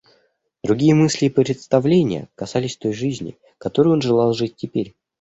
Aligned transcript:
Другие 0.63 0.95
мысли 0.95 1.27
и 1.27 1.29
представления 1.29 2.27
касались 2.33 2.75
той 2.75 2.91
жизни, 2.91 3.37
которою 3.59 3.93
он 3.93 4.01
желал 4.01 4.33
жить 4.33 4.55
теперь. 4.55 4.95